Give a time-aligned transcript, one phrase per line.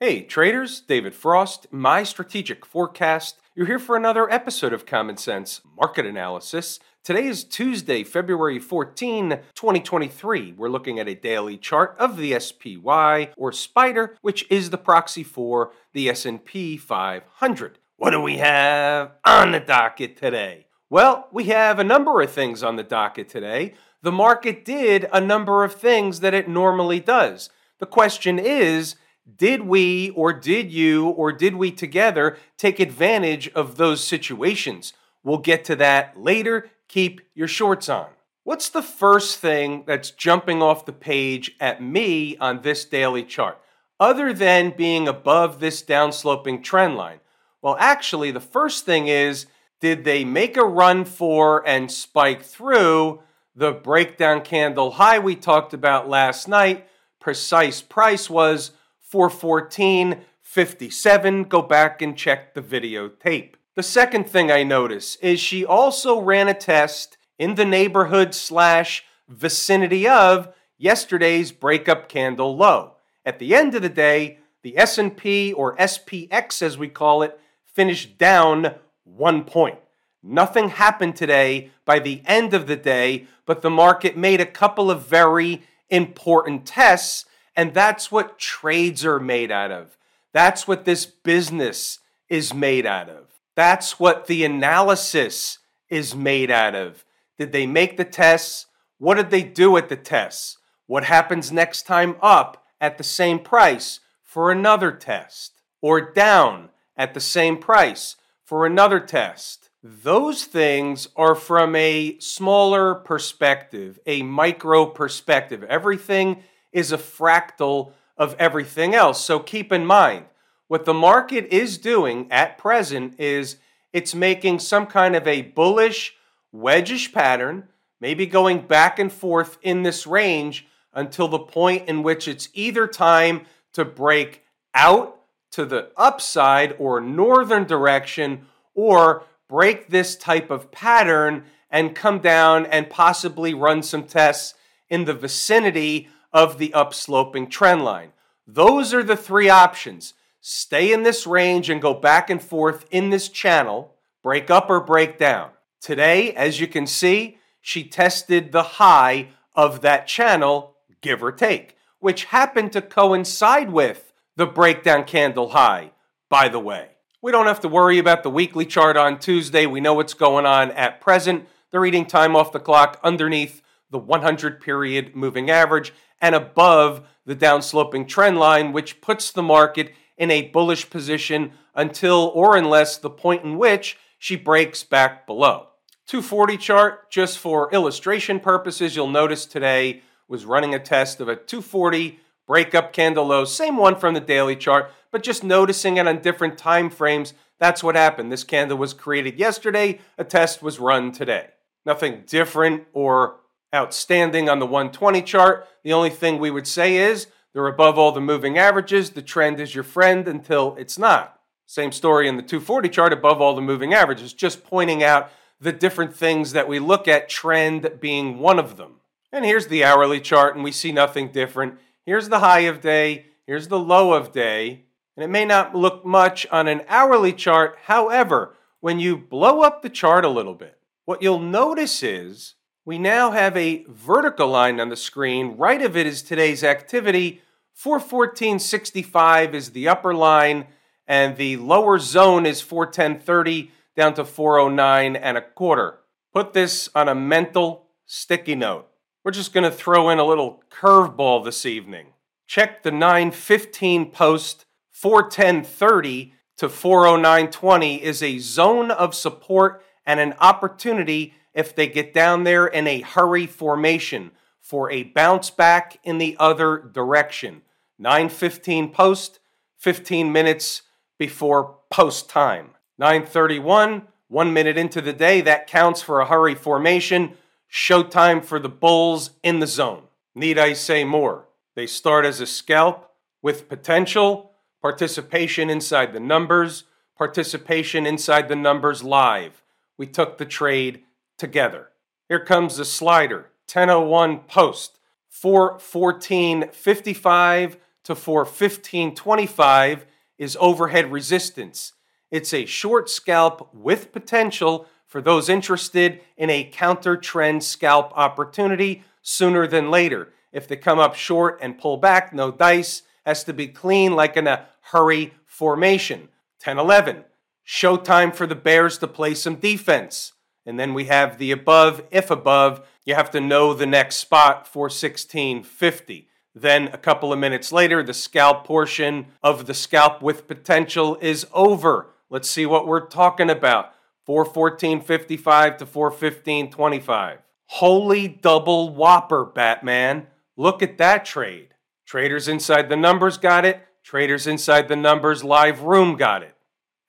[0.00, 3.38] Hey, traders, David Frost, my strategic forecast.
[3.54, 6.80] You're here for another episode of Common Sense Market Analysis.
[7.04, 10.52] Today is Tuesday, February 14, 2023.
[10.58, 15.22] We're looking at a daily chart of the SPY or Spider, which is the proxy
[15.22, 17.78] for the S&P 500.
[17.96, 20.66] What do we have on the docket today?
[20.90, 23.74] Well, we have a number of things on the docket today.
[24.02, 27.48] The market did a number of things that it normally does.
[27.78, 28.96] The question is,
[29.36, 34.92] did we or did you or did we together take advantage of those situations?
[35.22, 36.70] We'll get to that later.
[36.88, 38.08] Keep your shorts on.
[38.44, 43.58] What's the first thing that's jumping off the page at me on this daily chart,
[43.98, 47.20] other than being above this downsloping trend line?
[47.62, 49.46] Well, actually, the first thing is
[49.80, 53.22] did they make a run for and spike through
[53.56, 56.86] the breakdown candle high we talked about last night?
[57.20, 58.72] Precise price was
[59.12, 61.48] 414.57.
[61.48, 63.54] Go back and check the videotape.
[63.74, 69.04] The second thing I notice is she also ran a test in the neighborhood slash
[69.28, 72.92] vicinity of yesterday's breakup candle low.
[73.24, 78.18] At the end of the day, the S&P or SPX as we call it finished
[78.18, 79.78] down 1 point.
[80.22, 84.90] Nothing happened today by the end of the day, but the market made a couple
[84.90, 89.96] of very important tests and that's what trades are made out of.
[90.32, 93.26] That's what this business is made out of.
[93.54, 97.04] That's what the analysis is made out of.
[97.38, 98.66] Did they make the tests?
[98.98, 100.58] What did they do at the tests?
[100.86, 105.52] What happens next time up at the same price for another test?
[105.80, 109.70] Or down at the same price for another test?
[109.82, 115.62] Those things are from a smaller perspective, a micro perspective.
[115.64, 116.42] Everything
[116.74, 119.24] is a fractal of everything else.
[119.24, 120.26] So keep in mind,
[120.68, 123.56] what the market is doing at present is
[123.92, 126.14] it's making some kind of a bullish,
[126.54, 127.68] wedgish pattern,
[128.00, 132.86] maybe going back and forth in this range until the point in which it's either
[132.86, 134.42] time to break
[134.74, 135.20] out
[135.52, 142.66] to the upside or northern direction or break this type of pattern and come down
[142.66, 144.54] and possibly run some tests
[144.88, 148.12] in the vicinity of the upsloping trend line.
[148.46, 150.12] Those are the three options.
[150.40, 154.80] Stay in this range and go back and forth in this channel, break up or
[154.80, 155.50] break down.
[155.80, 161.76] Today, as you can see, she tested the high of that channel, give or take,
[162.00, 165.92] which happened to coincide with the breakdown candle high,
[166.28, 166.88] by the way.
[167.22, 169.64] We don't have to worry about the weekly chart on Tuesday.
[169.64, 171.46] We know what's going on at present.
[171.70, 173.62] They're reading time off the clock underneath
[173.94, 179.94] the 100 period moving average and above the downsloping trend line, which puts the market
[180.18, 185.68] in a bullish position until or unless the point in which she breaks back below.
[186.08, 191.36] 240 chart, just for illustration purposes, you'll notice today was running a test of a
[191.36, 192.18] 240
[192.48, 196.58] breakup candle low, same one from the daily chart, but just noticing it on different
[196.58, 197.32] time frames.
[197.60, 198.32] That's what happened.
[198.32, 201.50] This candle was created yesterday, a test was run today.
[201.86, 203.36] Nothing different or
[203.74, 205.68] outstanding on the 120 chart.
[205.82, 209.10] The only thing we would say is they're above all the moving averages.
[209.10, 211.40] The trend is your friend until it's not.
[211.66, 215.30] Same story in the 240 chart, above all the moving averages, just pointing out
[215.60, 219.00] the different things that we look at, trend being one of them.
[219.32, 221.78] And here's the hourly chart, and we see nothing different.
[222.04, 224.84] Here's the high of day, here's the low of day,
[225.16, 227.78] and it may not look much on an hourly chart.
[227.84, 232.98] However, when you blow up the chart a little bit, what you'll notice is we
[232.98, 235.56] now have a vertical line on the screen.
[235.56, 237.40] Right of it is today's activity.
[237.82, 240.66] 414.65 is the upper line,
[241.06, 246.00] and the lower zone is 410.30 down to 409 and a quarter.
[246.32, 248.88] Put this on a mental sticky note.
[249.24, 252.08] We're just going to throw in a little curveball this evening.
[252.46, 254.66] Check the 915 post
[255.02, 262.44] 410.30 to 409.20 is a zone of support and an opportunity if they get down
[262.44, 267.62] there in a hurry formation for a bounce back in the other direction.
[267.98, 269.38] 9:15 post,
[269.78, 270.82] 15 minutes
[271.18, 272.74] before post time.
[272.98, 277.36] 9:31, 1 minute into the day, that counts for a hurry formation.
[277.70, 280.04] Showtime for the Bulls in the zone.
[280.34, 281.48] Need I say more?
[281.74, 283.10] They start as a scalp
[283.42, 286.84] with potential, participation inside the numbers,
[287.16, 289.62] participation inside the numbers live.
[289.96, 291.04] We took the trade
[291.38, 291.88] together.
[292.28, 294.98] Here comes the slider 1001 post
[295.32, 300.00] 414.55 to 415.25
[300.38, 301.94] is overhead resistance.
[302.30, 309.02] It's a short scalp with potential for those interested in a counter trend scalp opportunity
[309.22, 310.32] sooner than later.
[310.52, 314.36] If they come up short and pull back, no dice, has to be clean like
[314.36, 316.28] in a hurry formation.
[316.60, 317.24] 10 11.
[317.66, 320.32] Showtime for the Bears to play some defense.
[320.66, 324.66] And then we have the above, if above, you have to know the next spot
[324.66, 326.28] for 1650.
[326.54, 331.46] Then a couple of minutes later, the scalp portion of the scalp with potential is
[331.52, 332.10] over.
[332.30, 333.92] Let's see what we're talking about.
[334.26, 337.38] 414.55 to 415.25.
[337.66, 340.28] Holy double whopper, Batman.
[340.56, 341.74] Look at that trade.
[342.06, 343.86] Traders inside the numbers got it.
[344.02, 346.54] Traders inside the numbers live room got it.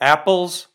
[0.00, 0.68] Apples,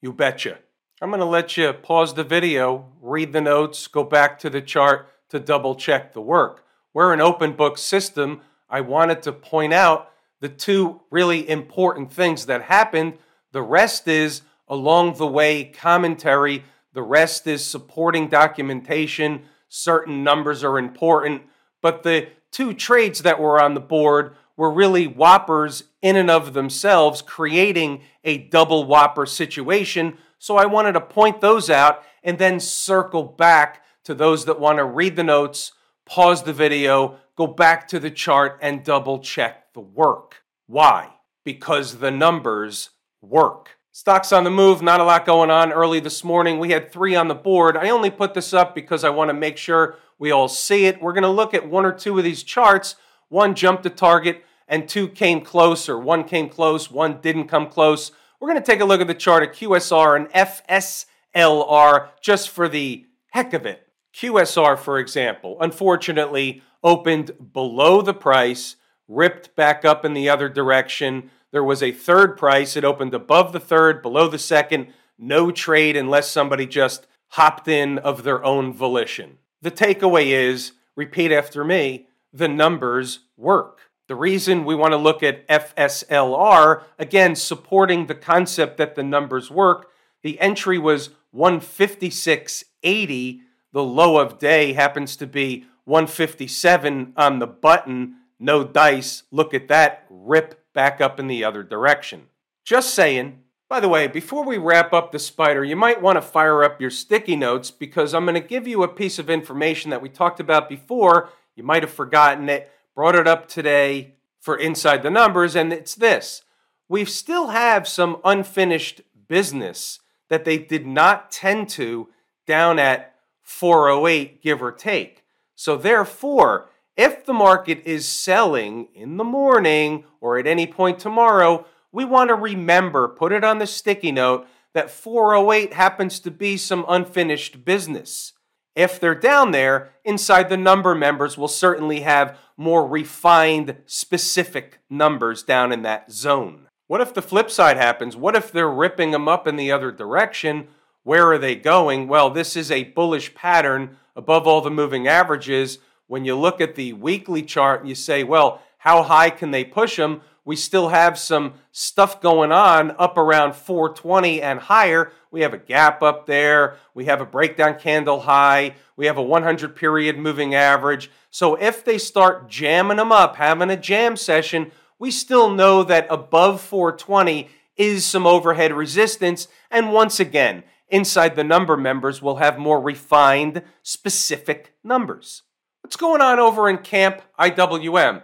[0.00, 0.58] you betcha.
[1.02, 4.60] I'm going to let you pause the video, read the notes, go back to the
[4.60, 6.64] chart to double check the work.
[6.94, 8.40] We're an open book system.
[8.70, 13.18] I wanted to point out the two really important things that happened.
[13.50, 16.62] The rest is along the way commentary,
[16.92, 19.42] the rest is supporting documentation.
[19.68, 21.42] Certain numbers are important,
[21.80, 26.52] but the two trades that were on the board were really whoppers in and of
[26.52, 30.16] themselves, creating a double whopper situation.
[30.42, 34.78] So I wanted to point those out and then circle back to those that want
[34.78, 35.70] to read the notes,
[36.04, 40.42] pause the video, go back to the chart, and double check the work.
[40.66, 41.10] Why?
[41.44, 42.90] Because the numbers
[43.20, 43.78] work.
[43.92, 46.58] Stocks on the move, not a lot going on early this morning.
[46.58, 47.76] We had three on the board.
[47.76, 51.00] I only put this up because I want to make sure we all see it.
[51.00, 52.96] We're going to look at one or two of these charts.
[53.28, 55.96] One jumped to target, and two came closer.
[55.96, 58.10] One came close, one didn't come close.
[58.42, 61.06] We're going to take a look at the chart of QSR and
[61.36, 63.86] FSLR just for the heck of it.
[64.12, 68.74] QSR, for example, unfortunately opened below the price,
[69.06, 72.76] ripped back up in the other direction there was a third price.
[72.76, 74.88] It opened above the third, below the second.
[75.18, 79.38] No trade unless somebody just hopped in of their own volition.
[79.60, 83.91] The takeaway is repeat after me the numbers work.
[84.12, 89.50] The reason we want to look at FSLR, again, supporting the concept that the numbers
[89.50, 89.88] work,
[90.20, 93.40] the entry was 156.80.
[93.72, 98.16] The low of day happens to be 157 on the button.
[98.38, 99.22] No dice.
[99.30, 100.04] Look at that.
[100.10, 102.24] Rip back up in the other direction.
[102.66, 103.38] Just saying.
[103.70, 106.82] By the way, before we wrap up the spider, you might want to fire up
[106.82, 110.10] your sticky notes because I'm going to give you a piece of information that we
[110.10, 111.30] talked about before.
[111.56, 115.94] You might have forgotten it, brought it up today for Inside the Numbers, and it's
[115.94, 116.42] this.
[116.88, 122.08] We still have some unfinished business that they did not tend to
[122.46, 125.24] down at 408, give or take.
[125.54, 131.66] So, therefore, if the market is selling in the morning or at any point tomorrow,
[131.92, 136.56] we want to remember, put it on the sticky note, that 408 happens to be
[136.56, 138.32] some unfinished business.
[138.74, 145.42] If they're down there, inside the number members will certainly have more refined, specific numbers
[145.42, 146.68] down in that zone.
[146.86, 148.16] What if the flip side happens?
[148.16, 150.68] What if they're ripping them up in the other direction?
[151.02, 152.06] Where are they going?
[152.06, 156.74] Well, this is a bullish pattern above all the moving averages when you look at
[156.74, 160.20] the weekly chart and you say, well, how high can they push them?
[160.44, 165.12] We still have some stuff going on up around 420 and higher.
[165.30, 166.76] We have a gap up there.
[166.94, 168.74] We have a breakdown candle high.
[168.96, 171.10] We have a 100 period moving average.
[171.30, 176.06] So if they start jamming them up, having a jam session, we still know that
[176.10, 179.46] above 420 is some overhead resistance.
[179.70, 185.42] And once again, inside the number members, we'll have more refined, specific numbers.
[185.82, 188.22] What's going on over in Camp IWM?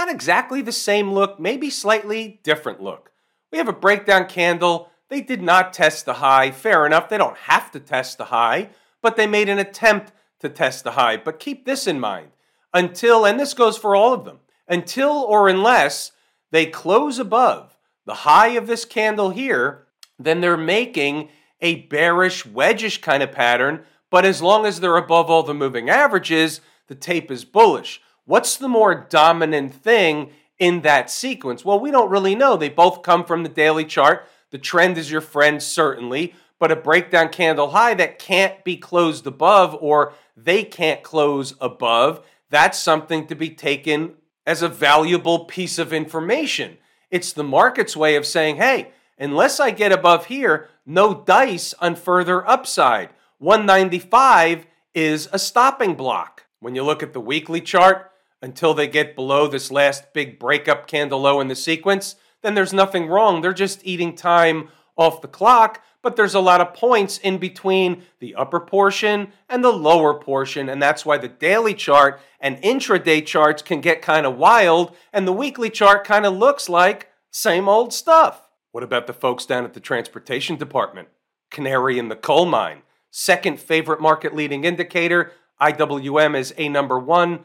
[0.00, 3.10] Not exactly the same look, maybe slightly different look.
[3.52, 4.88] We have a breakdown candle.
[5.10, 6.52] They did not test the high.
[6.52, 8.70] Fair enough, they don't have to test the high,
[9.02, 11.18] but they made an attempt to test the high.
[11.18, 12.28] But keep this in mind
[12.72, 16.12] until, and this goes for all of them, until or unless
[16.50, 17.76] they close above
[18.06, 19.86] the high of this candle here,
[20.18, 21.28] then they're making
[21.60, 23.84] a bearish, wedgish kind of pattern.
[24.08, 28.00] But as long as they're above all the moving averages, the tape is bullish.
[28.30, 31.64] What's the more dominant thing in that sequence?
[31.64, 32.56] Well, we don't really know.
[32.56, 34.24] They both come from the daily chart.
[34.50, 39.26] The trend is your friend, certainly, but a breakdown candle high that can't be closed
[39.26, 44.14] above or they can't close above, that's something to be taken
[44.46, 46.78] as a valuable piece of information.
[47.10, 51.96] It's the market's way of saying, hey, unless I get above here, no dice on
[51.96, 53.08] further upside.
[53.38, 56.46] 195 is a stopping block.
[56.60, 58.09] When you look at the weekly chart,
[58.42, 62.72] until they get below this last big breakup candle low in the sequence, then there's
[62.72, 63.40] nothing wrong.
[63.40, 68.02] They're just eating time off the clock, but there's a lot of points in between
[68.18, 73.24] the upper portion and the lower portion, and that's why the daily chart and intraday
[73.24, 77.68] charts can get kind of wild, and the weekly chart kind of looks like same
[77.68, 78.48] old stuff.
[78.72, 81.08] What about the folks down at the transportation department?
[81.50, 82.82] Canary in the coal mine.
[83.10, 87.40] Second favorite market leading indicator, IWM is a number one.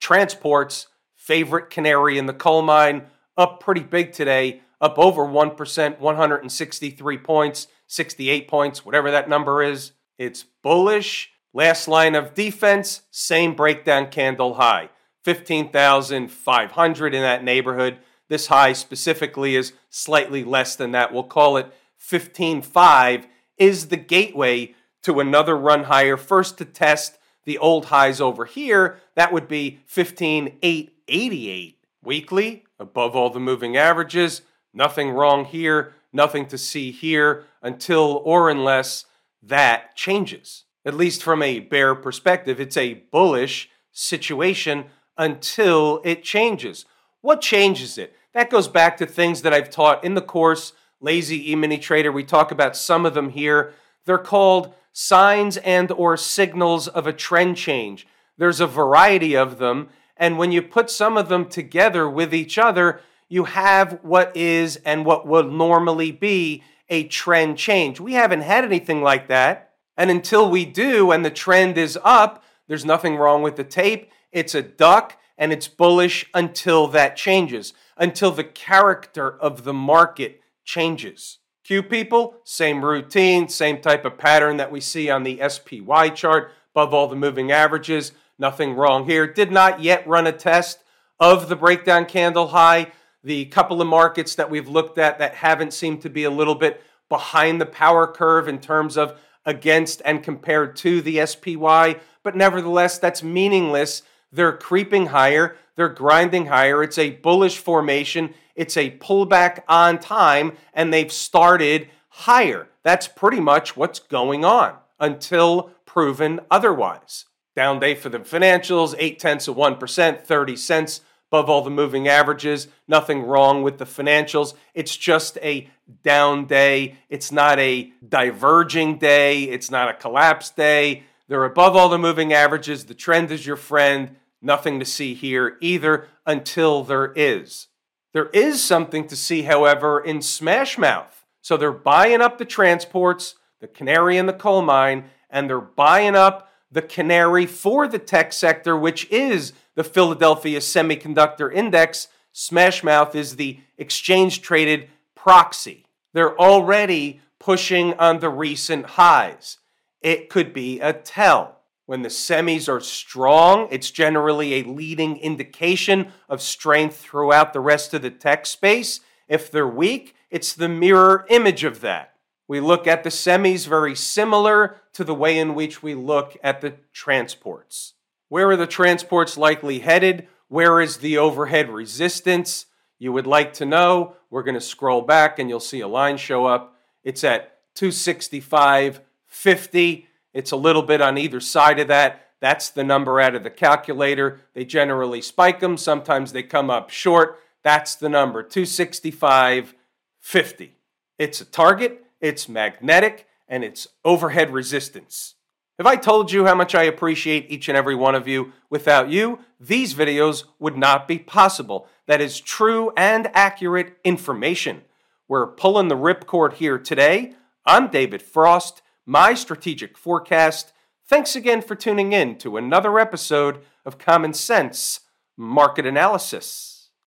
[0.00, 7.18] Transports, favorite canary in the coal mine, up pretty big today, up over 1%, 163
[7.18, 9.92] points, 68 points, whatever that number is.
[10.18, 11.30] It's bullish.
[11.54, 14.90] Last line of defense, same breakdown candle high,
[15.24, 17.98] 15,500 in that neighborhood.
[18.28, 21.12] This high specifically is slightly less than that.
[21.12, 23.24] We'll call it 15.5
[23.56, 26.16] is the gateway to another run higher.
[26.16, 27.17] First to test
[27.48, 34.42] the old highs over here, that would be 15.888 weekly, above all the moving averages.
[34.74, 39.06] Nothing wrong here, nothing to see here until or unless
[39.42, 40.64] that changes.
[40.84, 44.84] At least from a bear perspective, it's a bullish situation
[45.16, 46.84] until it changes.
[47.22, 48.14] What changes it?
[48.34, 52.12] That goes back to things that I've taught in the course, Lazy E-mini Trader.
[52.12, 53.72] We talk about some of them here.
[54.08, 58.06] They're called signs and or signals of a trend change.
[58.38, 62.56] There's a variety of them, and when you put some of them together with each
[62.56, 68.00] other, you have what is and what would normally be a trend change.
[68.00, 69.74] We haven't had anything like that.
[69.94, 74.10] And until we do, and the trend is up, there's nothing wrong with the tape.
[74.32, 80.40] It's a duck and it's bullish until that changes, until the character of the market
[80.64, 81.40] changes.
[81.68, 86.50] Q people, same routine, same type of pattern that we see on the SPY chart,
[86.72, 88.12] above all the moving averages.
[88.38, 89.26] Nothing wrong here.
[89.26, 90.78] Did not yet run a test
[91.20, 92.92] of the breakdown candle high.
[93.22, 96.54] The couple of markets that we've looked at that haven't seemed to be a little
[96.54, 102.34] bit behind the power curve in terms of against and compared to the SPY, but
[102.34, 106.82] nevertheless, that's meaningless they're creeping higher, they're grinding higher.
[106.82, 112.68] It's a bullish formation, it's a pullback on time, and they've started higher.
[112.82, 117.26] That's pretty much what's going on until proven otherwise.
[117.54, 122.08] Down day for the financials, 8 tenths of 1%, 30 cents above all the moving
[122.08, 122.68] averages.
[122.86, 124.54] Nothing wrong with the financials.
[124.74, 125.68] It's just a
[126.02, 126.96] down day.
[127.08, 129.44] It's not a diverging day.
[129.44, 131.02] It's not a collapse day.
[131.28, 132.86] They're above all the moving averages.
[132.86, 134.16] The trend is your friend.
[134.40, 137.68] Nothing to see here either until there is.
[138.12, 141.24] There is something to see, however, in Smashmouth.
[141.42, 146.14] So they're buying up the transports, the canary in the coal mine, and they're buying
[146.14, 152.08] up the canary for the tech sector, which is the Philadelphia Semiconductor Index.
[152.34, 155.84] Smashmouth is the exchange traded proxy.
[156.14, 159.58] They're already pushing on the recent highs
[160.02, 161.60] it could be a tell.
[161.86, 167.94] When the semis are strong, it's generally a leading indication of strength throughout the rest
[167.94, 169.00] of the tech space.
[169.26, 172.14] If they're weak, it's the mirror image of that.
[172.46, 176.60] We look at the semis very similar to the way in which we look at
[176.60, 177.94] the transports.
[178.28, 180.28] Where are the transports likely headed?
[180.48, 182.66] Where is the overhead resistance?
[182.98, 184.16] You would like to know.
[184.30, 186.76] We're going to scroll back and you'll see a line show up.
[187.04, 189.00] It's at 265
[189.38, 190.08] 50.
[190.34, 192.26] It's a little bit on either side of that.
[192.40, 194.40] That's the number out of the calculator.
[194.52, 195.76] They generally spike them.
[195.76, 197.38] Sometimes they come up short.
[197.62, 199.74] That's the number 265
[200.20, 200.74] 50.
[201.18, 205.34] It's a target, it's magnetic, and it's overhead resistance.
[205.78, 209.08] If I told you how much I appreciate each and every one of you, without
[209.08, 211.86] you, these videos would not be possible.
[212.06, 214.82] That is true and accurate information.
[215.28, 217.34] We're pulling the ripcord here today.
[217.64, 220.74] I'm David Frost my strategic forecast.
[221.06, 225.00] Thanks again for tuning in to another episode of Common Sense
[225.34, 226.77] Market Analysis.